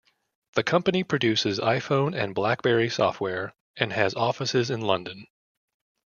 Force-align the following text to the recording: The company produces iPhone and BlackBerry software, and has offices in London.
The 0.55 0.63
company 0.63 1.03
produces 1.03 1.59
iPhone 1.59 2.19
and 2.19 2.33
BlackBerry 2.33 2.89
software, 2.89 3.53
and 3.77 3.93
has 3.93 4.15
offices 4.15 4.71
in 4.71 4.81
London. 4.81 5.27